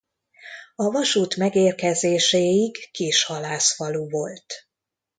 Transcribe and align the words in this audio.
A 0.75 0.91
vasút 0.91 1.35
megérkezéséig 1.37 2.89
kis 2.91 3.23
halászfalu 3.23 4.09
volt. 4.09 4.67